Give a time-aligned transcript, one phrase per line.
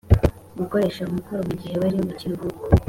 [0.59, 2.63] gukoresha umukoro mugihe bari mukiruhuko